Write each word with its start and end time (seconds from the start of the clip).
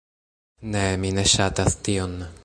Ne! 0.75 0.81
Mi 1.03 1.11
ne 1.19 1.25
ŝatas 1.35 1.77
tion. 1.89 2.17